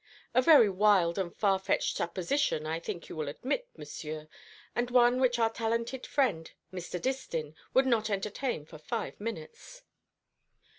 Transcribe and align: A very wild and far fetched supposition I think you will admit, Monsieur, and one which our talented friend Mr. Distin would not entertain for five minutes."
A 0.33 0.41
very 0.41 0.67
wild 0.67 1.19
and 1.19 1.31
far 1.37 1.59
fetched 1.59 1.95
supposition 1.97 2.65
I 2.65 2.79
think 2.79 3.07
you 3.07 3.15
will 3.15 3.29
admit, 3.29 3.67
Monsieur, 3.77 4.27
and 4.75 4.89
one 4.89 5.19
which 5.19 5.37
our 5.37 5.51
talented 5.51 6.07
friend 6.07 6.49
Mr. 6.73 6.99
Distin 6.99 7.53
would 7.75 7.85
not 7.85 8.09
entertain 8.09 8.65
for 8.65 8.79
five 8.79 9.19
minutes." 9.21 9.83